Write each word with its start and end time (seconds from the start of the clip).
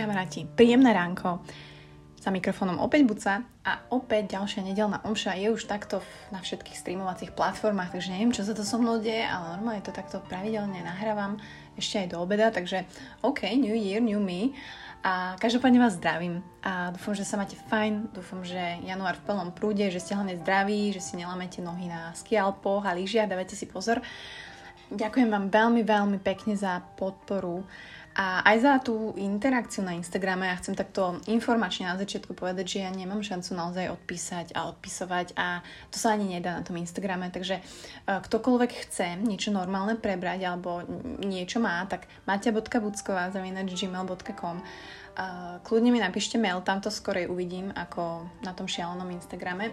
kamaráti, 0.00 0.48
príjemné 0.48 0.96
ránko. 0.96 1.44
Za 2.20 2.32
mikrofónom 2.32 2.80
opäť 2.80 3.04
Buca 3.04 3.44
a 3.64 3.72
opäť 3.92 4.36
ďalšia 4.36 4.64
nedelná 4.64 5.00
omša 5.04 5.36
je 5.36 5.52
už 5.52 5.68
takto 5.68 6.00
na 6.32 6.40
všetkých 6.40 6.76
streamovacích 6.76 7.36
platformách, 7.36 7.92
takže 7.96 8.12
neviem, 8.12 8.32
čo 8.32 8.44
sa 8.44 8.56
to 8.56 8.64
so 8.64 8.80
mnou 8.80 9.00
deje, 9.00 9.24
ale 9.24 9.56
normálne 9.56 9.84
to 9.84 9.92
takto 9.92 10.20
pravidelne 10.24 10.80
nahrávam 10.80 11.36
ešte 11.76 12.04
aj 12.04 12.08
do 12.12 12.20
obeda, 12.20 12.48
takže 12.48 12.88
OK, 13.24 13.44
New 13.56 13.76
Year, 13.76 14.00
New 14.00 14.20
Me. 14.20 14.56
A 15.00 15.36
každopádne 15.40 15.80
vás 15.80 15.96
zdravím 15.96 16.44
a 16.60 16.92
dúfam, 16.92 17.16
že 17.16 17.24
sa 17.24 17.40
máte 17.40 17.56
fajn, 17.56 18.12
dúfam, 18.12 18.44
že 18.44 18.60
január 18.84 19.16
v 19.16 19.24
plnom 19.24 19.48
prúde, 19.52 19.88
že 19.88 20.00
ste 20.00 20.12
hlavne 20.12 20.36
zdraví, 20.36 20.92
že 20.92 21.00
si 21.00 21.16
nelamete 21.16 21.64
nohy 21.64 21.88
na 21.88 22.12
skialpoch 22.12 22.84
a 22.84 22.92
lyžiach, 22.92 23.28
dávajte 23.28 23.56
si 23.56 23.64
pozor. 23.64 24.04
Ďakujem 24.92 25.32
vám 25.32 25.48
veľmi, 25.48 25.80
veľmi 25.88 26.18
pekne 26.20 26.52
za 26.52 26.84
podporu 27.00 27.64
a 28.10 28.42
aj 28.42 28.56
za 28.58 28.74
tú 28.82 29.14
interakciu 29.14 29.86
na 29.86 29.94
Instagrame 29.94 30.50
ja 30.50 30.58
chcem 30.58 30.74
takto 30.74 31.22
informačne 31.30 31.86
na 31.86 31.94
začiatku 31.94 32.34
povedať, 32.34 32.66
že 32.66 32.78
ja 32.82 32.90
nemám 32.90 33.22
šancu 33.22 33.54
naozaj 33.54 33.86
odpísať 33.94 34.46
a 34.58 34.66
odpisovať 34.74 35.38
a 35.38 35.62
to 35.94 35.96
sa 36.02 36.18
ani 36.18 36.26
nedá 36.26 36.58
na 36.58 36.66
tom 36.66 36.74
Instagrame, 36.74 37.30
takže 37.30 37.62
e, 37.62 37.62
ktokoľvek 38.10 38.70
chce 38.90 39.14
niečo 39.14 39.54
normálne 39.54 39.94
prebrať 39.94 40.42
alebo 40.42 40.82
niečo 41.22 41.62
má, 41.62 41.86
tak 41.86 42.10
matia.bucková 42.26 43.30
gmail.com 43.30 44.56
e, 44.58 44.64
Kľudne 45.62 45.90
mi 45.94 46.02
napíšte 46.02 46.34
mail, 46.34 46.66
tam 46.66 46.82
to 46.82 46.90
skorej 46.90 47.30
uvidím 47.30 47.70
ako 47.78 48.26
na 48.42 48.50
tom 48.58 48.66
šialenom 48.66 49.06
Instagrame. 49.14 49.70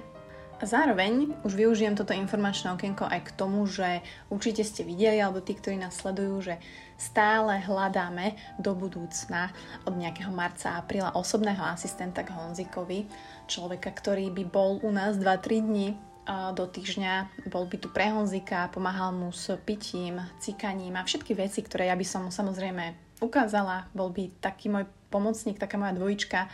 Zároveň 0.58 1.38
už 1.46 1.54
využijem 1.54 1.94
toto 1.94 2.18
informačné 2.18 2.74
okienko 2.74 3.06
aj 3.06 3.30
k 3.30 3.36
tomu, 3.38 3.70
že 3.70 4.02
určite 4.34 4.66
ste 4.66 4.82
videli, 4.82 5.22
alebo 5.22 5.38
tí, 5.38 5.54
ktorí 5.54 5.78
nás 5.78 5.94
sledujú, 5.94 6.34
že 6.42 6.58
stále 6.98 7.62
hľadáme 7.62 8.34
do 8.58 8.74
budúcna 8.74 9.54
od 9.86 9.94
nejakého 9.94 10.34
marca, 10.34 10.76
apríla 10.76 11.14
osobného 11.14 11.62
asistenta 11.62 12.26
k 12.26 12.34
Honzikovi, 12.34 13.06
človeka, 13.46 13.94
ktorý 13.94 14.34
by 14.34 14.44
bol 14.50 14.82
u 14.82 14.90
nás 14.90 15.16
2-3 15.16 15.62
dní 15.62 15.88
do 16.28 16.68
týždňa, 16.68 17.48
bol 17.48 17.64
by 17.72 17.78
tu 17.80 17.88
pre 17.88 18.12
Honzika, 18.12 18.68
pomáhal 18.68 19.16
mu 19.16 19.32
s 19.32 19.48
pitím, 19.64 20.20
cikaním 20.44 21.00
a 21.00 21.08
všetky 21.08 21.32
veci, 21.32 21.64
ktoré 21.64 21.88
ja 21.88 21.96
by 21.96 22.04
som 22.04 22.28
mu 22.28 22.32
samozrejme 22.36 23.16
ukázala, 23.24 23.88
bol 23.96 24.12
by 24.12 24.36
taký 24.44 24.68
môj 24.68 24.84
pomocník, 25.08 25.56
taká 25.56 25.80
moja 25.80 25.96
dvojička. 25.96 26.52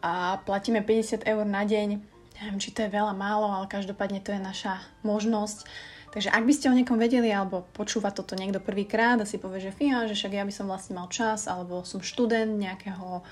A 0.00 0.40
platíme 0.40 0.80
50 0.80 1.28
eur 1.28 1.44
na 1.44 1.68
deň, 1.68 2.00
neviem, 2.40 2.58
či 2.60 2.72
to 2.72 2.80
je 2.80 2.92
veľa, 2.92 3.12
málo, 3.12 3.44
ale 3.52 3.68
každopádne 3.68 4.24
to 4.24 4.32
je 4.32 4.40
naša 4.40 4.80
možnosť. 5.04 5.68
Takže 6.14 6.30
ak 6.30 6.46
by 6.46 6.52
ste 6.54 6.70
o 6.70 6.78
niekom 6.78 6.94
vedeli, 6.94 7.34
alebo 7.34 7.66
počúva 7.74 8.14
toto 8.14 8.38
niekto 8.38 8.62
prvýkrát 8.62 9.18
a 9.18 9.26
si 9.26 9.42
povie, 9.42 9.58
že 9.58 9.74
fia, 9.74 10.06
že 10.06 10.14
však 10.14 10.38
ja 10.38 10.46
by 10.46 10.52
som 10.54 10.70
vlastne 10.70 10.94
mal 10.94 11.10
čas, 11.10 11.50
alebo 11.50 11.82
som 11.82 11.98
študent 11.98 12.54
nejakého 12.54 13.26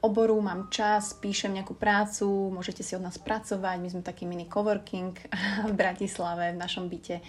oboru, 0.00 0.40
mám 0.40 0.72
čas, 0.72 1.12
píšem 1.20 1.52
nejakú 1.52 1.76
prácu, 1.76 2.24
môžete 2.48 2.80
si 2.80 2.96
od 2.96 3.04
nás 3.04 3.20
pracovať, 3.20 3.76
my 3.76 3.88
sme 3.92 4.00
taký 4.00 4.24
mini 4.24 4.48
coworking 4.48 5.12
v 5.68 5.72
Bratislave, 5.76 6.56
v 6.56 6.60
našom 6.64 6.88
byte. 6.88 7.20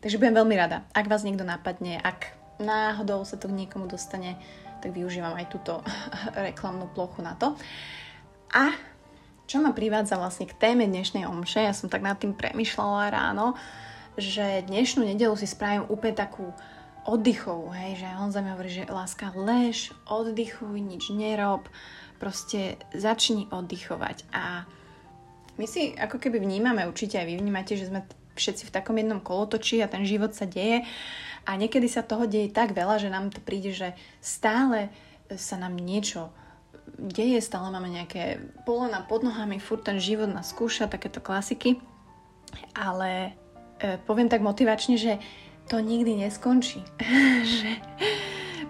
Takže 0.00 0.16
budem 0.16 0.40
veľmi 0.40 0.56
rada, 0.56 0.88
ak 0.96 1.12
vás 1.12 1.28
niekto 1.28 1.44
napadne, 1.44 2.00
ak 2.00 2.32
náhodou 2.56 3.28
sa 3.28 3.36
to 3.36 3.52
k 3.52 3.58
niekomu 3.64 3.84
dostane, 3.84 4.40
tak 4.80 4.96
využívam 4.96 5.36
aj 5.36 5.52
túto 5.52 5.84
reklamnú 6.48 6.88
plochu 6.96 7.20
na 7.20 7.36
to. 7.36 7.52
A 8.56 8.72
čo 9.44 9.60
ma 9.60 9.76
privádza 9.76 10.16
vlastne 10.16 10.48
k 10.48 10.56
téme 10.56 10.88
dnešnej 10.88 11.28
omše, 11.28 11.64
ja 11.64 11.76
som 11.76 11.92
tak 11.92 12.00
nad 12.00 12.16
tým 12.16 12.32
premyšľala 12.32 13.12
ráno, 13.12 13.56
že 14.18 14.66
dnešnú 14.66 15.06
nedelu 15.06 15.32
si 15.38 15.46
spravím 15.46 15.86
úplne 15.86 16.18
takú 16.18 16.50
oddychovú, 17.06 17.70
hej, 17.72 18.04
že 18.04 18.08
on 18.18 18.34
za 18.34 18.42
mňa 18.44 18.52
hovorí, 18.58 18.70
že 18.70 18.90
láska, 18.90 19.32
lež, 19.32 19.94
oddychuj, 20.10 20.76
nič 20.82 21.08
nerob, 21.14 21.64
proste 22.18 22.76
začni 22.92 23.46
oddychovať 23.48 24.26
a 24.34 24.66
my 25.58 25.66
si 25.66 25.94
ako 25.94 26.22
keby 26.22 26.38
vnímame, 26.38 26.86
určite 26.86 27.18
aj 27.18 27.26
vy 27.26 27.34
vnímate, 27.38 27.74
že 27.74 27.90
sme 27.90 28.06
všetci 28.38 28.70
v 28.70 28.74
takom 28.74 28.94
jednom 28.94 29.18
kolotočí 29.18 29.82
a 29.82 29.90
ten 29.90 30.06
život 30.06 30.30
sa 30.30 30.46
deje 30.46 30.86
a 31.42 31.50
niekedy 31.58 31.90
sa 31.90 32.06
toho 32.06 32.30
deje 32.30 32.54
tak 32.54 32.74
veľa, 32.74 33.02
že 33.02 33.10
nám 33.10 33.34
to 33.34 33.42
príde, 33.42 33.74
že 33.74 33.98
stále 34.22 34.90
sa 35.34 35.58
nám 35.58 35.74
niečo 35.74 36.30
deje, 36.98 37.42
stále 37.42 37.74
máme 37.74 37.90
nejaké 37.90 38.38
polena 38.62 39.02
pod 39.02 39.26
nohami, 39.26 39.58
furt 39.58 39.82
ten 39.82 39.98
život 39.98 40.30
nás 40.30 40.54
skúša, 40.54 40.88
takéto 40.88 41.18
klasiky. 41.18 41.82
Ale 42.72 43.36
poviem 44.06 44.28
tak 44.28 44.42
motivačne, 44.42 44.98
že 44.98 45.22
to 45.68 45.78
nikdy 45.78 46.16
neskončí. 46.26 46.82
že 47.58 47.70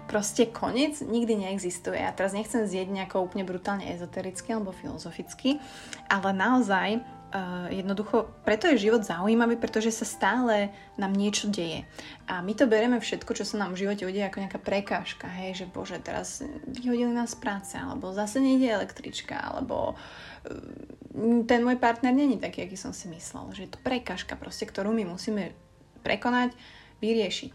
proste 0.09 0.49
koniec 0.49 1.05
nikdy 1.05 1.45
neexistuje. 1.45 2.01
A 2.01 2.09
teraz 2.09 2.33
nechcem 2.33 2.65
zjeť 2.65 2.89
nejako 2.89 3.29
úplne 3.29 3.45
brutálne 3.45 3.85
ezotericky 3.93 4.49
alebo 4.57 4.73
filozoficky, 4.73 5.61
ale 6.09 6.33
naozaj 6.33 7.05
Uh, 7.29 7.69
jednoducho, 7.69 8.25
preto 8.41 8.65
je 8.73 8.89
život 8.89 9.05
zaujímavý, 9.05 9.53
pretože 9.61 9.93
sa 9.93 10.01
stále 10.01 10.73
nám 10.97 11.13
niečo 11.13 11.45
deje. 11.45 11.85
A 12.25 12.41
my 12.41 12.57
to 12.57 12.65
bereme 12.65 12.97
všetko, 12.97 13.37
čo 13.37 13.45
sa 13.45 13.61
nám 13.61 13.77
v 13.77 13.85
živote 13.85 14.09
udeje 14.09 14.25
ako 14.25 14.41
nejaká 14.41 14.57
prekážka, 14.57 15.29
hej, 15.29 15.61
že 15.61 15.65
bože, 15.69 16.01
teraz 16.01 16.41
vyhodili 16.65 17.13
nás 17.13 17.37
z 17.37 17.41
práce, 17.45 17.77
alebo 17.77 18.09
zase 18.17 18.41
nejde 18.41 18.73
električka, 18.73 19.37
alebo 19.37 19.93
uh, 19.93 21.45
ten 21.45 21.61
môj 21.61 21.77
partner 21.77 22.17
není 22.17 22.41
taký, 22.41 22.65
aký 22.65 22.73
som 22.73 22.97
si 22.97 23.05
myslel, 23.13 23.53
že 23.53 23.69
je 23.69 23.77
to 23.77 23.79
prekážka 23.85 24.33
proste, 24.33 24.65
ktorú 24.65 24.89
my 24.89 25.13
musíme 25.13 25.53
prekonať, 26.01 26.57
vyriešiť. 26.97 27.51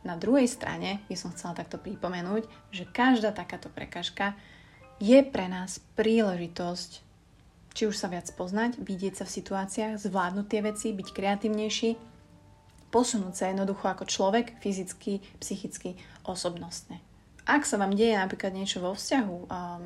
Na 0.00 0.16
druhej 0.16 0.48
strane 0.48 1.04
by 1.12 1.16
som 1.16 1.28
chcela 1.36 1.52
takto 1.52 1.76
pripomenúť, 1.76 2.72
že 2.72 2.88
každá 2.88 3.36
takáto 3.36 3.68
prekážka 3.68 4.32
je 4.96 5.20
pre 5.20 5.44
nás 5.44 5.80
príležitosť 5.96 7.09
či 7.74 7.86
už 7.86 7.96
sa 7.96 8.10
viac 8.10 8.26
poznať, 8.34 8.78
vidieť 8.82 9.22
sa 9.22 9.24
v 9.26 9.34
situáciách, 9.40 10.00
zvládnuť 10.02 10.46
tie 10.46 10.60
veci, 10.62 10.88
byť 10.90 11.08
kreatívnejší, 11.14 11.90
posunúť 12.90 13.34
sa 13.34 13.44
jednoducho 13.50 13.86
ako 13.86 14.04
človek, 14.06 14.58
fyzicky, 14.58 15.22
psychicky, 15.38 15.94
osobnostne. 16.26 16.98
Ak 17.48 17.66
sa 17.66 17.80
vám 17.80 17.96
deje 17.96 18.14
napríklad 18.14 18.54
niečo 18.54 18.78
vo 18.78 18.94
vzťahu, 18.94 19.36
um, 19.48 19.82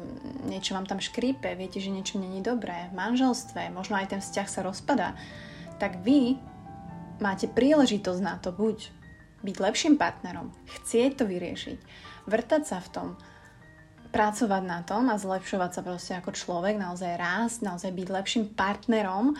niečo 0.51 0.77
vám 0.77 0.85
tam 0.85 1.01
škrípe, 1.01 1.49
viete, 1.57 1.81
že 1.81 1.93
niečo 1.93 2.21
není 2.21 2.45
dobré 2.45 2.93
v 2.93 2.97
manželstve, 2.99 3.73
možno 3.73 3.97
aj 3.97 4.11
ten 4.11 4.21
vzťah 4.21 4.49
sa 4.51 4.61
rozpadá, 4.61 5.17
tak 5.81 6.03
vy 6.05 6.37
máte 7.23 7.47
príležitosť 7.49 8.21
na 8.21 8.37
to 8.37 8.51
buď 8.51 8.91
byť 9.45 9.57
lepším 9.61 9.95
partnerom, 10.01 10.51
chcieť 10.67 11.21
to 11.21 11.25
vyriešiť, 11.29 11.79
vrtať 12.27 12.63
sa 12.65 12.81
v 12.81 12.89
tom, 12.91 13.09
pracovať 14.15 14.63
na 14.63 14.87
tom 14.87 15.11
a 15.11 15.19
zlepšovať 15.19 15.71
sa 15.75 15.81
proste 15.83 16.13
ako 16.15 16.31
človek, 16.31 16.79
naozaj 16.79 17.19
rásť, 17.19 17.67
naozaj 17.67 17.91
byť 17.91 18.09
lepším 18.15 18.45
partnerom, 18.55 19.35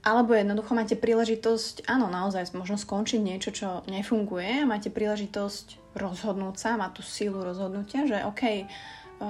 alebo 0.00 0.32
jednoducho 0.32 0.72
máte 0.72 0.96
príležitosť, 0.96 1.84
áno, 1.84 2.08
naozaj 2.08 2.56
možno 2.56 2.80
skončiť 2.80 3.20
niečo, 3.20 3.52
čo 3.52 3.68
nefunguje 3.84 4.64
máte 4.64 4.88
príležitosť 4.88 5.96
rozhodnúť 5.96 6.56
sa, 6.56 6.80
mať 6.80 7.00
tú 7.00 7.02
sílu 7.04 7.44
rozhodnutia, 7.44 8.08
že 8.08 8.24
OK, 8.24 8.42
e, 8.44 8.64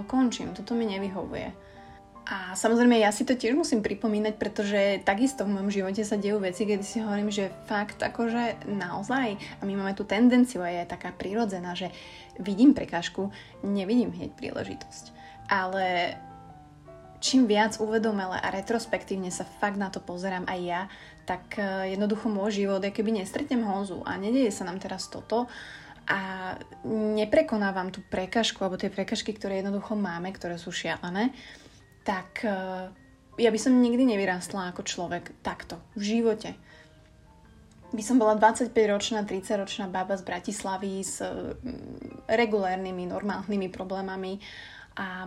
končím, 0.07 0.55
toto 0.55 0.79
mi 0.79 0.87
nevyhovuje. 0.87 1.74
A 2.25 2.57
samozrejme 2.57 2.97
ja 2.97 3.13
si 3.13 3.29
to 3.29 3.37
tiež 3.37 3.53
musím 3.53 3.85
pripomínať, 3.85 4.41
pretože 4.41 5.05
takisto 5.05 5.45
v 5.45 5.61
mojom 5.61 5.69
živote 5.69 6.03
sa 6.09 6.17
dejú 6.17 6.41
veci, 6.41 6.65
kedy 6.65 6.81
si 6.81 7.05
hovorím, 7.05 7.29
že 7.29 7.53
fakt 7.69 8.01
akože 8.01 8.65
naozaj, 8.65 9.37
a 9.61 9.63
my 9.69 9.77
máme 9.77 9.93
tú 9.93 10.09
tendenciu 10.09 10.65
a 10.65 10.73
je 10.73 10.89
taká 10.89 11.13
prírodzená, 11.13 11.77
že 11.77 11.93
vidím 12.41 12.73
prekážku, 12.73 13.29
nevidím 13.61 14.09
hneď 14.09 14.33
príležitosť. 14.41 15.05
Ale 15.53 16.17
čím 17.21 17.45
viac 17.45 17.77
uvedomele 17.77 18.41
a 18.41 18.49
retrospektívne 18.49 19.29
sa 19.29 19.45
fakt 19.45 19.77
na 19.77 19.93
to 19.93 20.01
pozerám 20.01 20.49
aj 20.49 20.61
ja, 20.65 20.83
tak 21.29 21.61
e, 21.61 21.93
jednoducho 21.93 22.33
môj 22.33 22.65
život 22.65 22.85
keby 22.85 23.21
nestretnem 23.21 23.65
Honzu 23.65 24.01
a 24.05 24.17
nedieje 24.17 24.53
sa 24.53 24.65
nám 24.65 24.81
teraz 24.81 25.13
toto. 25.13 25.49
A 26.05 26.53
neprekonávam 26.85 27.89
tú 27.89 28.05
prekažku 28.05 28.61
alebo 28.61 28.77
tie 28.77 28.93
prekažky, 28.93 29.33
ktoré 29.33 29.65
jednoducho 29.65 29.97
máme, 29.97 30.37
ktoré 30.37 30.61
sú 30.61 30.69
šialené, 30.69 31.33
tak 32.05 32.45
uh, 32.45 32.93
ja 33.41 33.51
by 33.51 33.59
som 33.59 33.83
nikdy 33.83 34.07
nevyrástla 34.07 34.71
ako 34.71 34.87
človek 34.87 35.35
takto 35.43 35.81
v 35.99 36.03
živote. 36.21 36.51
By 37.95 38.03
som 38.03 38.19
bola 38.19 38.35
25-ročná, 38.35 39.23
30-ročná 39.23 39.87
baba 39.87 40.19
z 40.19 40.27
Bratislavy 40.27 40.99
s 41.03 41.23
regulérnymi, 42.27 43.07
normálnymi 43.07 43.69
problémami 43.71 44.43
a 44.95 45.27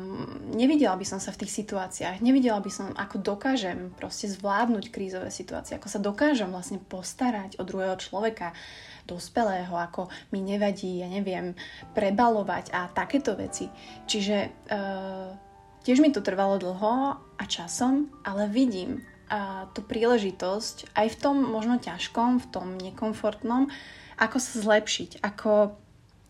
nevidela 0.56 0.96
by 0.96 1.04
som 1.04 1.20
sa 1.20 1.36
v 1.36 1.44
tých 1.44 1.64
situáciách, 1.64 2.24
nevidela 2.24 2.64
by 2.64 2.72
som, 2.72 2.96
ako 2.96 3.20
dokážem 3.20 3.92
proste 4.00 4.32
zvládnuť 4.32 4.96
krízové 4.96 5.28
situácie, 5.28 5.76
ako 5.76 5.92
sa 5.92 6.00
dokážem 6.00 6.48
vlastne 6.48 6.80
postarať 6.80 7.60
o 7.60 7.68
druhého 7.68 8.00
človeka, 8.00 8.56
dospelého, 9.04 9.72
ako 9.72 10.08
mi 10.32 10.40
nevadí, 10.40 11.04
ja 11.04 11.12
neviem, 11.12 11.52
prebalovať 11.92 12.72
a 12.72 12.88
takéto 12.92 13.36
veci. 13.36 13.68
Čiže 14.08 14.68
uh, 14.72 15.47
Tiež 15.88 16.04
mi 16.04 16.12
to 16.12 16.20
trvalo 16.20 16.60
dlho 16.60 17.16
a 17.16 17.44
časom, 17.48 18.12
ale 18.28 18.52
vidím 18.52 19.08
a 19.32 19.72
tú 19.72 19.80
príležitosť 19.80 20.92
aj 20.92 21.08
v 21.16 21.20
tom 21.20 21.36
možno 21.48 21.80
ťažkom, 21.80 22.44
v 22.44 22.48
tom 22.52 22.76
nekomfortnom, 22.76 23.72
ako 24.20 24.36
sa 24.36 24.54
zlepšiť, 24.68 25.24
ako 25.24 25.80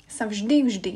sa 0.06 0.30
vždy, 0.30 0.62
vždy 0.62 0.94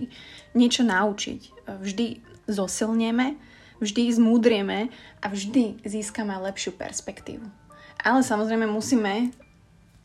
niečo 0.53 0.85
naučiť, 0.85 1.41
vždy 1.81 2.21
zosilneme, 2.45 3.33
vždy 3.81 4.13
zmúdrieme 4.13 4.93
a 5.21 5.25
vždy 5.25 5.81
získame 5.81 6.37
lepšiu 6.37 6.77
perspektívu. 6.77 7.49
Ale 7.97 8.21
samozrejme 8.21 8.69
musíme 8.69 9.33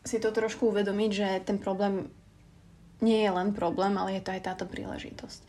si 0.01 0.17
to 0.17 0.33
trošku 0.33 0.73
uvedomiť, 0.73 1.11
že 1.13 1.29
ten 1.45 1.61
problém 1.61 2.09
nie 3.01 3.21
je 3.21 3.29
len 3.29 3.53
problém, 3.53 3.93
ale 3.93 4.17
je 4.17 4.25
to 4.25 4.33
aj 4.33 4.41
táto 4.41 4.65
príležitosť. 4.65 5.39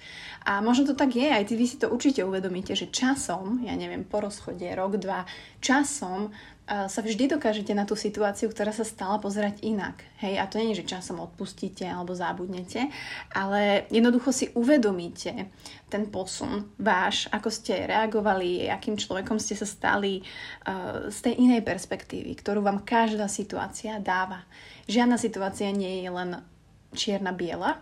A 0.45 0.61
možno 0.61 0.93
to 0.93 0.95
tak 0.97 1.17
je, 1.17 1.29
aj 1.29 1.49
vy 1.49 1.67
si 1.69 1.81
to 1.81 1.89
určite 1.89 2.21
uvedomíte, 2.21 2.77
že 2.77 2.93
časom, 2.93 3.65
ja 3.65 3.73
neviem, 3.73 4.05
po 4.05 4.21
rozchode, 4.21 4.69
rok, 4.77 5.01
dva, 5.01 5.25
časom 5.65 6.29
uh, 6.29 6.89
sa 6.89 7.01
vždy 7.01 7.37
dokážete 7.37 7.73
na 7.73 7.89
tú 7.89 7.97
situáciu, 7.97 8.53
ktorá 8.53 8.69
sa 8.73 8.85
stala, 8.85 9.17
pozerať 9.17 9.65
inak. 9.65 10.05
Hej, 10.21 10.35
a 10.41 10.45
to 10.45 10.61
nie 10.61 10.77
je, 10.77 10.85
že 10.85 10.93
časom 10.93 11.25
odpustíte 11.25 11.89
alebo 11.89 12.13
zabudnete, 12.13 12.93
ale 13.33 13.89
jednoducho 13.89 14.29
si 14.29 14.53
uvedomíte 14.53 15.49
ten 15.89 16.05
posun 16.13 16.69
váš, 16.77 17.33
ako 17.33 17.49
ste 17.49 17.89
reagovali, 17.89 18.69
akým 18.69 19.01
človekom 19.01 19.41
ste 19.41 19.57
sa 19.57 19.65
stali 19.65 20.21
uh, 20.21 21.09
z 21.09 21.19
tej 21.33 21.35
inej 21.41 21.65
perspektívy, 21.65 22.37
ktorú 22.37 22.61
vám 22.61 22.85
každá 22.85 23.25
situácia 23.25 23.97
dáva. 23.97 24.45
Žiadna 24.85 25.17
situácia 25.17 25.73
nie 25.73 26.05
je 26.05 26.13
len 26.13 26.41
čierna-biela, 26.95 27.81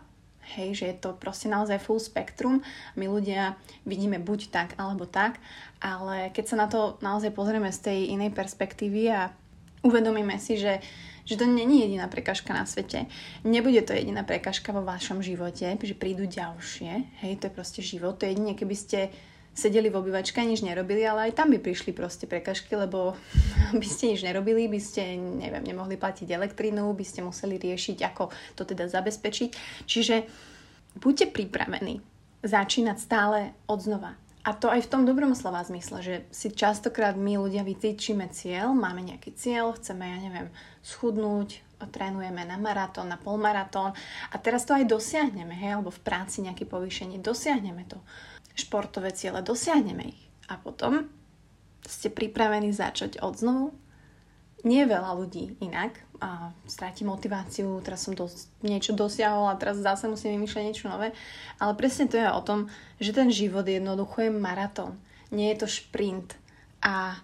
hej, 0.54 0.78
že 0.78 0.84
je 0.90 0.96
to 0.98 1.10
proste 1.18 1.50
naozaj 1.50 1.82
full 1.82 1.98
spektrum. 1.98 2.62
My 2.94 3.10
ľudia 3.10 3.58
vidíme 3.82 4.22
buď 4.22 4.50
tak 4.54 4.68
alebo 4.78 5.06
tak, 5.06 5.42
ale 5.82 6.30
keď 6.30 6.44
sa 6.46 6.56
na 6.56 6.66
to 6.70 6.98
naozaj 7.02 7.34
pozrieme 7.34 7.70
z 7.74 7.90
tej 7.90 7.98
inej 8.14 8.30
perspektívy 8.30 9.02
a 9.10 9.34
uvedomíme 9.82 10.38
si, 10.38 10.58
že 10.58 10.82
že 11.26 11.34
to 11.34 11.42
není 11.42 11.82
jediná 11.82 12.06
prekažka 12.06 12.54
na 12.54 12.62
svete. 12.62 13.10
Nebude 13.42 13.82
to 13.82 13.90
jediná 13.90 14.22
prekažka 14.22 14.70
vo 14.70 14.86
vašom 14.86 15.18
živote, 15.26 15.74
že 15.74 15.98
prídu 15.98 16.22
ďalšie. 16.22 17.18
Hej, 17.26 17.42
to 17.42 17.50
je 17.50 17.56
proste 17.58 17.82
život. 17.82 18.14
To 18.22 18.30
je 18.30 18.38
jedine, 18.38 18.54
keby 18.54 18.76
ste 18.78 19.10
sedeli 19.56 19.88
v 19.88 19.98
obývačke 20.04 20.36
a 20.36 20.44
nič 20.44 20.60
nerobili, 20.60 21.00
ale 21.02 21.32
aj 21.32 21.40
tam 21.40 21.48
by 21.48 21.58
prišli 21.58 21.96
proste 21.96 22.28
prekažky, 22.28 22.76
lebo 22.76 23.16
by 23.80 23.86
ste 23.88 24.12
nič 24.12 24.20
nerobili, 24.22 24.68
by 24.68 24.78
ste, 24.78 25.16
neviem, 25.16 25.64
nemohli 25.64 25.96
platiť 25.96 26.28
elektrínu, 26.28 26.84
by 26.92 27.04
ste 27.08 27.24
museli 27.24 27.56
riešiť, 27.56 27.98
ako 28.04 28.28
to 28.54 28.62
teda 28.68 28.92
zabezpečiť. 28.92 29.50
Čiže 29.88 30.16
buďte 31.00 31.32
pripravení 31.32 32.04
začínať 32.44 32.96
stále 33.00 33.56
od 33.66 33.80
znova. 33.80 34.12
A 34.46 34.54
to 34.54 34.70
aj 34.70 34.86
v 34.86 34.90
tom 34.94 35.02
dobrom 35.02 35.34
slova 35.34 35.66
zmysle, 35.66 35.98
že 36.06 36.14
si 36.30 36.54
častokrát 36.54 37.18
my 37.18 37.34
ľudia 37.34 37.66
vytýčime 37.66 38.30
cieľ, 38.30 38.70
máme 38.78 39.02
nejaký 39.02 39.34
cieľ, 39.34 39.74
chceme, 39.74 40.06
ja 40.06 40.22
neviem, 40.22 40.54
schudnúť, 40.86 41.66
trénujeme 41.90 42.46
na 42.46 42.54
maratón, 42.54 43.10
na 43.10 43.18
polmaratón 43.18 43.90
a 44.30 44.36
teraz 44.38 44.62
to 44.62 44.72
aj 44.72 44.86
dosiahneme, 44.86 45.50
hej, 45.50 45.74
alebo 45.74 45.90
v 45.90 45.98
práci 45.98 46.46
nejaké 46.46 46.62
povýšenie, 46.62 47.18
dosiahneme 47.18 47.90
to 47.90 47.98
športové 48.56 49.12
ciele, 49.12 49.44
dosiahneme 49.44 50.10
ich. 50.10 50.22
A 50.48 50.56
potom 50.56 51.06
ste 51.86 52.10
pripravení 52.10 52.74
začať 52.74 53.22
od 53.22 53.38
znovu. 53.38 53.66
Nie 54.66 54.88
veľa 54.88 55.14
ľudí 55.14 55.60
inak 55.62 56.02
a 56.18 56.50
stráti 56.66 57.06
motiváciu, 57.06 57.78
teraz 57.84 58.08
som 58.08 58.18
dos- 58.18 58.50
niečo 58.64 58.96
dosiahol 58.96 59.46
a 59.46 59.60
teraz 59.60 59.78
zase 59.78 60.10
musím 60.10 60.40
vymýšľať 60.40 60.64
niečo 60.66 60.90
nové. 60.90 61.14
Ale 61.62 61.76
presne 61.78 62.10
to 62.10 62.18
je 62.18 62.26
o 62.26 62.42
tom, 62.42 62.66
že 62.98 63.14
ten 63.14 63.30
život 63.30 63.68
jednoducho 63.68 64.26
je 64.26 64.32
maratón. 64.34 64.98
Nie 65.30 65.54
je 65.54 65.62
to 65.62 65.68
šprint. 65.70 66.34
A 66.82 67.20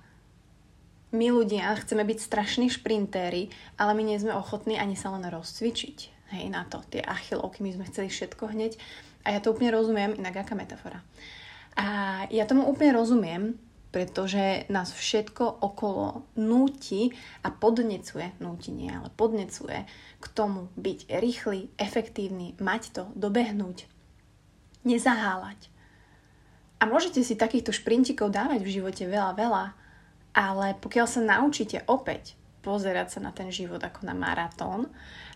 my 1.12 1.26
ľudia 1.28 1.72
chceme 1.82 2.06
byť 2.06 2.18
strašní 2.20 2.66
šprintéri, 2.72 3.52
ale 3.76 3.92
my 3.92 4.02
nie 4.06 4.20
sme 4.20 4.36
ochotní 4.36 4.78
ani 4.78 4.94
sa 4.94 5.10
len 5.12 5.26
rozcvičiť. 5.26 5.98
Hej, 6.32 6.48
na 6.48 6.64
to, 6.64 6.80
tie 6.88 7.04
achilovky, 7.04 7.60
my 7.60 7.76
sme 7.76 7.84
chceli 7.92 8.08
všetko 8.08 8.56
hneď. 8.56 8.80
A 9.22 9.34
ja 9.34 9.40
to 9.40 9.54
úplne 9.54 9.70
rozumiem, 9.70 10.18
inak 10.18 10.42
aká 10.42 10.54
metafora. 10.58 11.00
A 11.78 11.86
ja 12.28 12.44
tomu 12.44 12.68
úplne 12.68 12.92
rozumiem, 12.96 13.56
pretože 13.92 14.64
nás 14.72 14.88
všetko 14.88 15.62
okolo 15.62 16.24
núti 16.40 17.12
a 17.44 17.52
podnecuje, 17.52 18.40
núti 18.40 18.72
nie, 18.72 18.88
ale 18.88 19.12
podnecuje 19.12 19.84
k 20.18 20.26
tomu 20.32 20.72
byť 20.80 21.12
rýchly, 21.12 21.68
efektívny, 21.76 22.56
mať 22.56 22.82
to, 22.96 23.02
dobehnúť, 23.12 23.84
nezaháľať. 24.88 25.68
A 26.80 26.88
môžete 26.88 27.22
si 27.22 27.38
takýchto 27.38 27.70
šprintikov 27.70 28.32
dávať 28.32 28.64
v 28.64 28.74
živote 28.80 29.04
veľa, 29.06 29.38
veľa, 29.38 29.64
ale 30.32 30.66
pokiaľ 30.80 31.06
sa 31.06 31.20
naučíte 31.20 31.84
opäť 31.86 32.34
pozerať 32.64 33.18
sa 33.18 33.20
na 33.20 33.30
ten 33.30 33.52
život 33.52 33.82
ako 33.82 34.08
na 34.08 34.16
maratón, 34.16 34.88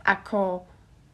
ako 0.07 0.65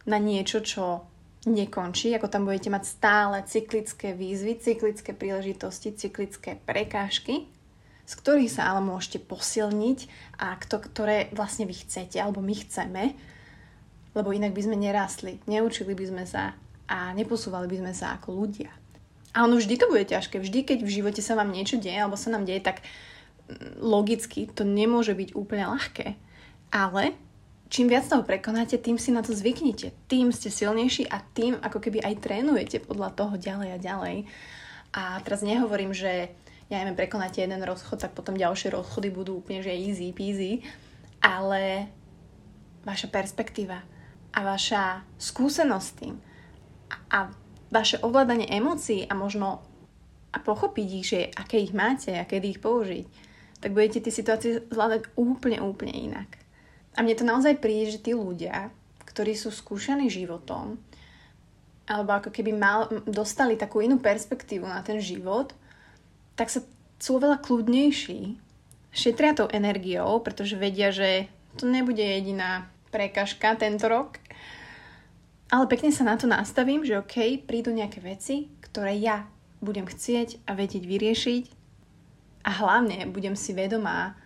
na 0.06 0.22
niečo, 0.22 0.62
čo 0.62 1.11
nekončí, 1.42 2.14
ako 2.14 2.30
tam 2.30 2.46
budete 2.46 2.70
mať 2.70 2.84
stále 2.86 3.36
cyklické 3.42 4.14
výzvy, 4.14 4.62
cyklické 4.62 5.10
príležitosti, 5.10 5.90
cyklické 5.90 6.58
prekážky, 6.62 7.50
z 8.06 8.12
ktorých 8.18 8.50
sa 8.50 8.74
ale 8.74 8.86
môžete 8.86 9.22
posilniť 9.22 9.98
a 10.38 10.54
kto, 10.58 10.76
ktoré 10.78 11.30
vlastne 11.34 11.66
vy 11.66 11.74
chcete 11.74 12.18
alebo 12.18 12.38
my 12.38 12.54
chceme, 12.54 13.02
lebo 14.12 14.28
inak 14.30 14.54
by 14.54 14.62
sme 14.62 14.76
nerastli, 14.78 15.42
neučili 15.50 15.96
by 15.96 16.04
sme 16.06 16.24
sa 16.28 16.54
a 16.86 17.10
neposúvali 17.16 17.66
by 17.66 17.76
sme 17.80 17.92
sa 17.96 18.14
ako 18.20 18.36
ľudia. 18.36 18.70
A 19.32 19.48
ono 19.48 19.56
vždy 19.56 19.80
to 19.80 19.88
bude 19.88 20.04
ťažké. 20.12 20.36
Vždy, 20.36 20.60
keď 20.60 20.78
v 20.84 20.94
živote 21.00 21.24
sa 21.24 21.32
vám 21.32 21.48
niečo 21.48 21.80
deje 21.80 21.96
alebo 21.96 22.20
sa 22.20 22.28
nám 22.28 22.44
deje, 22.44 22.60
tak 22.60 22.84
logicky 23.80 24.44
to 24.44 24.62
nemôže 24.62 25.16
byť 25.16 25.32
úplne 25.32 25.72
ľahké. 25.72 26.20
Ale 26.68 27.16
čím 27.72 27.88
viac 27.88 28.04
toho 28.04 28.20
prekonáte, 28.20 28.76
tým 28.76 29.00
si 29.00 29.08
na 29.08 29.24
to 29.24 29.32
zvyknete. 29.32 29.96
Tým 30.04 30.28
ste 30.28 30.52
silnejší 30.52 31.08
a 31.08 31.24
tým 31.24 31.56
ako 31.56 31.80
keby 31.80 32.04
aj 32.04 32.20
trénujete 32.20 32.84
podľa 32.84 33.16
toho 33.16 33.34
ďalej 33.40 33.68
a 33.72 33.78
ďalej. 33.80 34.16
A 34.92 35.16
teraz 35.24 35.40
nehovorím, 35.40 35.96
že 35.96 36.28
ja 36.68 36.76
neviem, 36.84 37.00
prekonáte 37.00 37.40
jeden 37.40 37.64
rozchod, 37.64 37.96
tak 37.96 38.12
potom 38.12 38.36
ďalšie 38.36 38.76
rozchody 38.76 39.08
budú 39.08 39.40
úplne 39.40 39.64
že 39.64 39.72
easy 39.72 40.12
peasy, 40.12 40.60
ale 41.24 41.88
vaša 42.84 43.08
perspektíva 43.08 43.80
a 44.36 44.38
vaša 44.44 45.04
skúsenosť 45.16 45.90
tým 45.96 46.16
a, 47.08 47.32
vaše 47.72 47.96
ovládanie 48.04 48.52
emócií 48.52 49.08
a 49.08 49.16
možno 49.16 49.64
a 50.32 50.40
pochopiť 50.40 50.88
ich, 50.92 51.06
že 51.08 51.20
aké 51.32 51.60
ich 51.60 51.76
máte 51.76 52.12
a 52.16 52.24
kedy 52.24 52.56
ich 52.56 52.60
použiť, 52.64 53.04
tak 53.60 53.76
budete 53.76 54.00
tie 54.00 54.12
situácie 54.12 54.64
zvládať 54.72 55.12
úplne, 55.16 55.60
úplne 55.60 55.92
inak. 55.92 56.41
A 56.96 57.00
mne 57.00 57.16
to 57.16 57.24
naozaj 57.24 57.56
príde, 57.56 57.96
že 57.96 58.04
tí 58.04 58.12
ľudia, 58.12 58.68
ktorí 59.08 59.32
sú 59.32 59.48
skúšaní 59.48 60.12
životom, 60.12 60.76
alebo 61.88 62.16
ako 62.16 62.30
keby 62.30 62.52
mal, 62.52 62.88
dostali 63.08 63.56
takú 63.56 63.80
inú 63.80 63.98
perspektívu 63.98 64.64
na 64.64 64.84
ten 64.84 65.00
život, 65.00 65.52
tak 66.36 66.48
sa 66.48 66.64
sú 67.02 67.18
veľa 67.18 67.42
kľudnejší, 67.42 68.38
šetria 68.92 69.32
tou 69.32 69.48
energiou, 69.50 70.20
pretože 70.20 70.54
vedia, 70.54 70.92
že 70.92 71.26
to 71.56 71.64
nebude 71.68 72.00
jediná 72.00 72.68
prekažka 72.92 73.56
tento 73.56 73.88
rok. 73.88 74.20
Ale 75.52 75.68
pekne 75.68 75.92
sa 75.92 76.04
na 76.04 76.16
to 76.16 76.28
nastavím, 76.28 76.84
že 76.84 76.96
OK, 76.96 77.44
prídu 77.44 77.72
nejaké 77.72 78.00
veci, 78.00 78.48
ktoré 78.64 78.96
ja 78.96 79.28
budem 79.60 79.84
chcieť 79.84 80.48
a 80.48 80.56
vedieť 80.56 80.84
vyriešiť 80.88 81.44
a 82.42 82.50
hlavne 82.50 83.08
budem 83.12 83.36
si 83.36 83.52
vedomá, 83.52 84.16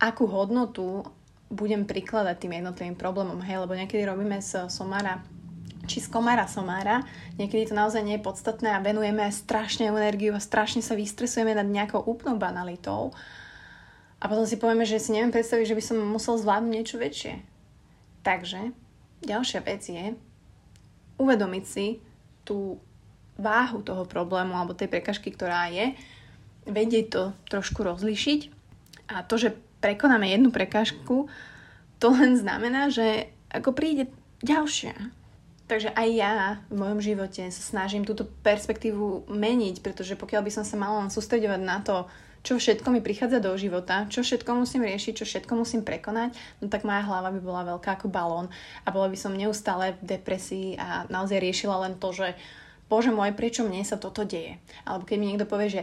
akú 0.00 0.28
hodnotu 0.28 1.04
budem 1.50 1.82
prikladať 1.82 2.36
tým 2.38 2.62
jednotlivým 2.62 2.96
problémom, 2.96 3.42
hej, 3.42 3.66
lebo 3.66 3.74
niekedy 3.74 4.06
robíme 4.06 4.38
z 4.38 4.70
somára 4.70 5.20
či 5.90 5.98
z 5.98 6.06
komára 6.06 6.46
somára, 6.46 7.02
niekedy 7.34 7.66
to 7.66 7.74
naozaj 7.74 8.06
nie 8.06 8.14
je 8.14 8.22
podstatné 8.22 8.70
a 8.70 8.84
venujeme 8.84 9.26
strašne 9.34 9.90
energiu 9.90 10.30
a 10.30 10.38
strašne 10.38 10.86
sa 10.86 10.94
vystresujeme 10.94 11.50
nad 11.50 11.66
nejakou 11.66 11.98
úplnou 11.98 12.38
banalitou 12.38 13.10
a 14.22 14.24
potom 14.30 14.46
si 14.46 14.54
povieme, 14.54 14.86
že 14.86 15.02
si 15.02 15.10
neviem 15.10 15.34
predstaviť, 15.34 15.66
že 15.66 15.74
by 15.74 15.82
som 15.82 15.98
musel 15.98 16.38
zvládnuť 16.38 16.70
niečo 16.70 16.96
väčšie. 17.00 17.42
Takže 18.22 18.70
ďalšia 19.26 19.60
vec 19.66 19.82
je 19.82 20.14
uvedomiť 21.18 21.64
si 21.66 21.98
tú 22.46 22.78
váhu 23.40 23.80
toho 23.80 24.06
problému 24.06 24.52
alebo 24.54 24.76
tej 24.76 24.92
prekažky, 24.92 25.32
ktorá 25.32 25.72
je, 25.72 25.96
vedieť 26.68 27.06
to 27.08 27.22
trošku 27.48 27.80
rozlišiť 27.82 28.40
a 29.10 29.24
to, 29.24 29.40
že 29.40 29.56
prekonáme 29.80 30.28
jednu 30.28 30.52
prekážku, 30.52 31.26
to 32.00 32.06
len 32.12 32.36
znamená, 32.36 32.88
že 32.88 33.28
ako 33.52 33.76
príde 33.76 34.08
ďalšia. 34.40 34.96
Takže 35.70 35.94
aj 35.94 36.08
ja 36.10 36.32
v 36.66 36.82
mojom 36.82 36.98
živote 36.98 37.46
sa 37.46 37.62
snažím 37.62 38.02
túto 38.02 38.26
perspektívu 38.42 39.30
meniť, 39.30 39.84
pretože 39.84 40.18
pokiaľ 40.18 40.42
by 40.42 40.52
som 40.52 40.64
sa 40.66 40.74
mala 40.74 41.06
len 41.06 41.14
sústredovať 41.14 41.62
na 41.62 41.78
to, 41.78 42.10
čo 42.40 42.56
všetko 42.56 42.88
mi 42.88 43.04
prichádza 43.04 43.38
do 43.38 43.52
života, 43.54 44.08
čo 44.08 44.24
všetko 44.24 44.50
musím 44.64 44.82
riešiť, 44.88 45.22
čo 45.22 45.28
všetko 45.28 45.52
musím 45.60 45.84
prekonať, 45.84 46.32
no 46.64 46.72
tak 46.72 46.88
moja 46.88 47.04
hlava 47.04 47.28
by 47.30 47.40
bola 47.44 47.62
veľká 47.76 48.00
ako 48.00 48.08
balón 48.08 48.48
a 48.82 48.88
bola 48.88 49.12
by 49.12 49.18
som 49.20 49.36
neustále 49.36 49.94
v 50.00 50.18
depresii 50.18 50.68
a 50.80 51.04
naozaj 51.12 51.36
riešila 51.36 51.84
len 51.84 52.00
to, 52.00 52.16
že 52.16 52.32
bože 52.90 53.12
môj, 53.12 53.36
prečo 53.36 53.62
mne 53.62 53.84
sa 53.84 54.00
toto 54.00 54.26
deje. 54.26 54.58
Alebo 54.82 55.06
keď 55.06 55.16
mi 55.20 55.28
niekto 55.30 55.46
povie, 55.46 55.68
že 55.70 55.82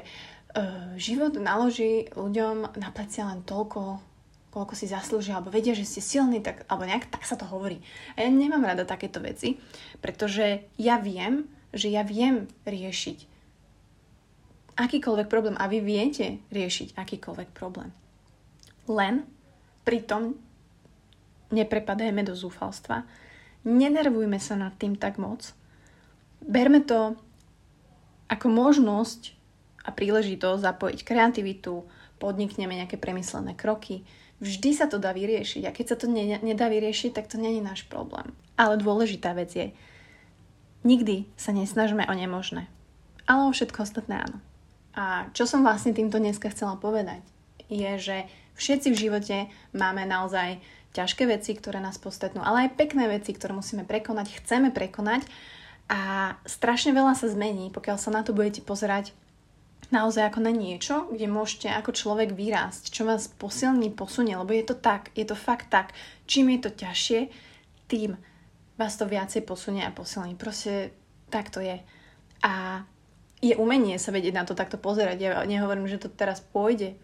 život 0.97 1.37
naloží 1.37 2.09
ľuďom 2.17 2.77
na 2.77 2.89
plecia 2.89 3.29
len 3.29 3.45
toľko, 3.45 4.01
koľko 4.49 4.73
si 4.73 4.89
zaslúžia, 4.89 5.37
alebo 5.37 5.53
vedia, 5.53 5.77
že 5.77 5.85
ste 5.85 6.01
silní, 6.01 6.41
tak, 6.41 6.65
alebo 6.65 6.89
nejak 6.89 7.13
tak 7.13 7.23
sa 7.25 7.37
to 7.37 7.45
hovorí. 7.45 7.77
A 8.17 8.25
ja 8.25 8.29
nemám 8.33 8.65
rada 8.65 8.87
takéto 8.87 9.21
veci, 9.21 9.61
pretože 10.01 10.65
ja 10.81 10.97
viem, 10.97 11.45
že 11.75 11.93
ja 11.93 12.01
viem 12.01 12.49
riešiť 12.65 13.37
akýkoľvek 14.77 15.27
problém 15.29 15.55
a 15.57 15.65
vy 15.69 15.81
viete 15.81 16.41
riešiť 16.53 16.93
akýkoľvek 16.97 17.49
problém. 17.53 17.89
Len 18.89 19.25
pritom 19.85 20.37
neprepadajme 21.53 22.21
do 22.25 22.33
zúfalstva, 22.37 23.05
nenervujme 23.65 24.37
sa 24.37 24.57
nad 24.57 24.73
tým 24.77 24.97
tak 24.97 25.17
moc, 25.21 25.53
berme 26.41 26.81
to 26.81 27.17
ako 28.27 28.47
možnosť 28.51 29.36
a 29.87 29.89
príležitosť 29.95 30.59
zapojiť 30.59 30.99
kreativitu, 31.07 31.87
podnikneme 32.19 32.75
nejaké 32.75 32.99
premyslené 32.99 33.55
kroky. 33.55 34.03
Vždy 34.43 34.75
sa 34.75 34.85
to 34.85 34.99
dá 34.99 35.15
vyriešiť 35.15 35.63
a 35.65 35.73
keď 35.73 35.85
sa 35.87 35.97
to 35.97 36.05
ne, 36.11 36.37
nedá 36.43 36.67
vyriešiť, 36.67 37.15
tak 37.15 37.31
to 37.31 37.39
není 37.39 37.63
náš 37.63 37.87
problém. 37.87 38.35
Ale 38.59 38.77
dôležitá 38.77 39.33
vec 39.33 39.49
je, 39.55 39.73
nikdy 40.83 41.25
sa 41.39 41.55
nesnažme 41.55 42.05
o 42.05 42.13
nemožné, 42.13 42.69
ale 43.25 43.49
o 43.49 43.55
všetko 43.55 43.87
ostatné 43.87 44.21
áno. 44.21 44.37
A 44.97 45.29
čo 45.33 45.45
som 45.45 45.61
vlastne 45.61 45.93
týmto 45.93 46.17
dneska 46.17 46.49
chcela 46.51 46.77
povedať, 46.77 47.21
je, 47.69 47.91
že 47.97 48.17
všetci 48.57 48.87
v 48.93 49.01
živote 49.07 49.37
máme 49.73 50.05
naozaj 50.09 50.57
ťažké 50.97 51.29
veci, 51.29 51.53
ktoré 51.53 51.77
nás 51.77 52.01
postetnú, 52.01 52.41
ale 52.41 52.65
aj 52.65 52.77
pekné 52.77 53.05
veci, 53.05 53.33
ktoré 53.33 53.53
musíme 53.53 53.85
prekonať, 53.85 54.41
chceme 54.41 54.73
prekonať 54.73 55.29
a 55.87 56.33
strašne 56.49 56.97
veľa 56.97 57.13
sa 57.13 57.29
zmení, 57.29 57.69
pokiaľ 57.69 57.97
sa 58.01 58.09
na 58.09 58.25
to 58.25 58.33
budete 58.33 58.65
pozerať 58.65 59.13
naozaj 59.89 60.31
ako 60.31 60.39
na 60.43 60.51
niečo, 60.51 61.07
kde 61.11 61.31
môžete 61.31 61.71
ako 61.71 61.95
človek 61.95 62.35
vyrásť, 62.35 62.91
čo 62.91 63.07
vás 63.07 63.31
posilní, 63.31 63.91
posunie, 63.95 64.35
lebo 64.35 64.51
je 64.51 64.67
to 64.67 64.75
tak, 64.75 65.15
je 65.15 65.23
to 65.23 65.35
fakt 65.35 65.71
tak. 65.71 65.95
Čím 66.27 66.55
je 66.55 66.59
to 66.67 66.71
ťažšie, 66.75 67.19
tým 67.87 68.19
vás 68.75 68.93
to 68.99 69.07
viacej 69.07 69.47
posunie 69.47 69.81
a 69.87 69.95
posilní. 69.95 70.35
Proste 70.35 70.91
tak 71.31 71.49
to 71.49 71.63
je. 71.63 71.79
A 72.43 72.83
je 73.41 73.53
umenie 73.55 73.95
sa 74.01 74.11
vedieť 74.11 74.33
na 74.33 74.43
to 74.45 74.57
takto 74.57 74.81
pozerať. 74.81 75.17
Ja 75.21 75.31
nehovorím, 75.45 75.87
že 75.89 76.01
to 76.01 76.09
teraz 76.09 76.41
pôjde, 76.41 76.97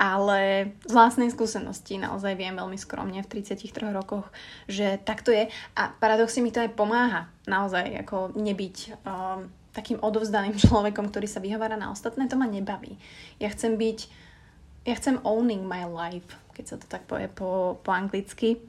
ale 0.00 0.72
z 0.86 0.92
vlastnej 0.96 1.28
skúsenosti 1.28 2.00
naozaj 2.00 2.32
viem 2.38 2.56
veľmi 2.56 2.78
skromne 2.78 3.20
v 3.20 3.30
33 3.44 3.92
rokoch, 3.92 4.32
že 4.64 4.96
takto 5.02 5.28
je 5.28 5.52
a 5.76 5.82
paradoxne 5.98 6.40
mi 6.40 6.54
to 6.54 6.64
aj 6.64 6.72
pomáha 6.72 7.28
naozaj 7.44 8.06
ako 8.06 8.32
nebyť 8.32 8.76
um, 9.04 9.50
takým 9.72 10.02
odovzdaným 10.02 10.56
človekom, 10.66 11.10
ktorý 11.10 11.26
sa 11.30 11.42
vyhovára 11.42 11.78
na 11.78 11.90
ostatné, 11.90 12.26
to 12.26 12.38
ma 12.38 12.46
nebaví. 12.46 12.98
Ja 13.38 13.50
chcem 13.52 13.78
byť, 13.78 13.98
ja 14.86 14.94
chcem 14.96 15.22
owning 15.22 15.64
my 15.66 15.86
life, 15.86 16.30
keď 16.54 16.64
sa 16.64 16.76
to 16.76 16.86
tak 16.88 17.06
povie 17.06 17.30
po, 17.30 17.78
po 17.80 17.90
anglicky. 17.92 18.60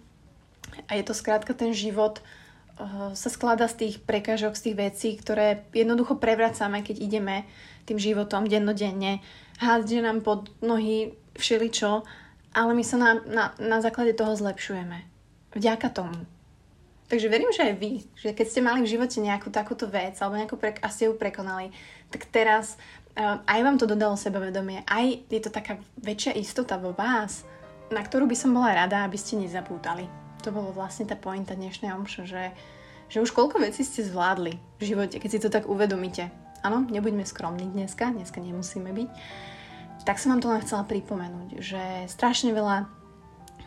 A 0.88 0.96
je 0.96 1.04
to 1.04 1.12
skrátka 1.12 1.52
ten 1.52 1.76
život 1.76 2.24
uh, 2.80 3.12
sa 3.12 3.28
skladá 3.28 3.68
z 3.68 3.88
tých 3.88 3.96
prekážok, 4.00 4.56
z 4.56 4.72
tých 4.72 4.78
vecí, 4.80 5.10
ktoré 5.20 5.68
jednoducho 5.76 6.16
prevracame, 6.16 6.80
keď 6.86 6.96
ideme 7.04 7.44
tým 7.84 8.00
životom 8.00 8.48
dennodenne. 8.48 9.20
Hádže 9.60 10.00
nám 10.00 10.24
pod 10.24 10.48
nohy 10.64 11.18
všeličo, 11.36 12.08
ale 12.56 12.72
my 12.72 12.84
sa 12.84 12.98
na, 13.00 13.12
na, 13.28 13.46
na 13.60 13.78
základe 13.80 14.16
toho 14.16 14.36
zlepšujeme. 14.36 15.04
Vďaka 15.56 15.88
tomu. 15.92 16.24
Takže 17.12 17.28
verím, 17.28 17.52
že 17.52 17.68
aj 17.68 17.76
vy, 17.76 18.08
že 18.16 18.32
keď 18.32 18.48
ste 18.48 18.64
mali 18.64 18.80
v 18.88 18.92
živote 18.96 19.20
nejakú 19.20 19.52
takúto 19.52 19.84
vec 19.92 20.16
alebo 20.24 20.40
nejakú 20.40 20.56
pre, 20.56 20.80
a 20.80 20.88
ste 20.88 21.12
ju 21.12 21.14
prekonali, 21.20 21.76
tak 22.08 22.24
teraz 22.32 22.80
uh, 23.20 23.44
aj 23.44 23.60
vám 23.68 23.76
to 23.76 23.84
dodalo 23.84 24.16
sebavedomie, 24.16 24.88
aj 24.88 25.28
je 25.28 25.44
to 25.44 25.52
taká 25.52 25.76
väčšia 26.00 26.40
istota 26.40 26.80
vo 26.80 26.96
vás, 26.96 27.44
na 27.92 28.00
ktorú 28.00 28.32
by 28.32 28.36
som 28.40 28.56
bola 28.56 28.72
rada, 28.72 29.04
aby 29.04 29.20
ste 29.20 29.36
nezapútali. 29.36 30.08
To 30.48 30.56
bolo 30.56 30.72
vlastne 30.72 31.04
tá 31.04 31.20
pointa 31.20 31.52
dnešnej 31.52 31.92
omša, 31.92 32.24
že, 32.24 32.56
že 33.12 33.20
už 33.20 33.36
koľko 33.36 33.60
vecí 33.60 33.84
ste 33.84 34.08
zvládli 34.08 34.56
v 34.80 34.84
živote, 34.88 35.20
keď 35.20 35.30
si 35.36 35.44
to 35.44 35.52
tak 35.52 35.68
uvedomíte. 35.68 36.32
Áno, 36.64 36.88
nebuďme 36.88 37.28
skromní 37.28 37.68
dneska, 37.68 38.08
dneska 38.08 38.40
nemusíme 38.40 38.88
byť, 38.88 39.10
tak 40.08 40.16
som 40.16 40.32
vám 40.32 40.42
to 40.48 40.48
len 40.48 40.64
chcela 40.64 40.88
pripomenúť, 40.88 41.60
že 41.60 42.08
strašne 42.08 42.56
veľa 42.56 42.88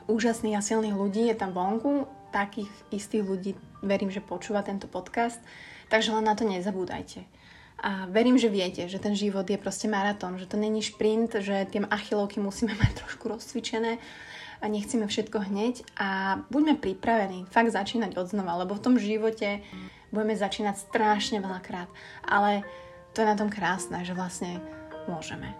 úžasných 0.08 0.56
a 0.56 0.64
silných 0.64 0.96
ľudí 0.96 1.28
je 1.28 1.36
tam 1.36 1.52
vonku, 1.52 2.08
takých 2.34 2.70
istých 2.90 3.22
ľudí 3.22 3.54
verím, 3.86 4.10
že 4.10 4.18
počúva 4.18 4.66
tento 4.66 4.90
podcast, 4.90 5.38
takže 5.86 6.10
len 6.10 6.26
na 6.26 6.34
to 6.34 6.42
nezabúdajte. 6.42 7.22
A 7.78 8.10
verím, 8.10 8.34
že 8.34 8.50
viete, 8.50 8.82
že 8.90 8.98
ten 8.98 9.14
život 9.14 9.46
je 9.46 9.60
proste 9.60 9.86
maratón, 9.86 10.40
že 10.42 10.50
to 10.50 10.58
není 10.58 10.82
šprint, 10.82 11.38
že 11.38 11.70
tie 11.70 11.86
achilovky 11.86 12.42
musíme 12.42 12.74
mať 12.82 13.06
trošku 13.06 13.30
rozcvičené 13.30 14.02
a 14.58 14.64
nechceme 14.66 15.06
všetko 15.06 15.38
hneď 15.52 15.84
a 15.94 16.40
buďme 16.50 16.80
pripravení 16.80 17.46
fakt 17.52 17.70
začínať 17.70 18.18
od 18.18 18.26
znova, 18.32 18.64
lebo 18.64 18.74
v 18.74 18.82
tom 18.82 18.94
živote 18.98 19.60
budeme 20.10 20.34
začínať 20.34 20.90
strašne 20.90 21.38
veľakrát, 21.44 21.90
ale 22.24 22.64
to 23.12 23.22
je 23.22 23.30
na 23.30 23.36
tom 23.36 23.52
krásne, 23.52 24.00
že 24.02 24.16
vlastne 24.16 24.58
môžeme. 25.06 25.52